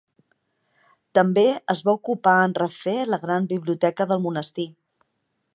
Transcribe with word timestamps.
També 1.19 1.43
es 1.75 1.83
va 1.89 1.95
ocupar 2.01 2.35
en 2.47 2.57
refer 2.63 2.97
la 3.13 3.23
gran 3.27 3.49
biblioteca 3.55 4.13
del 4.15 4.29
Monestir. 4.29 4.71